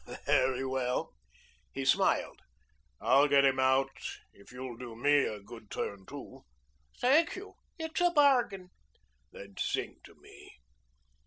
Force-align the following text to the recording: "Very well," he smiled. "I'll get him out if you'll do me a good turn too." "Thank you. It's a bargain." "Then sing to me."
"Very 0.25 0.65
well," 0.65 1.13
he 1.71 1.85
smiled. 1.85 2.39
"I'll 2.99 3.27
get 3.27 3.45
him 3.45 3.59
out 3.59 3.91
if 4.33 4.51
you'll 4.51 4.75
do 4.75 4.95
me 4.95 5.25
a 5.27 5.39
good 5.39 5.69
turn 5.69 6.07
too." 6.07 6.43
"Thank 6.99 7.35
you. 7.35 7.53
It's 7.77 8.01
a 8.01 8.09
bargain." 8.09 8.71
"Then 9.31 9.57
sing 9.59 9.99
to 10.05 10.15
me." 10.15 10.53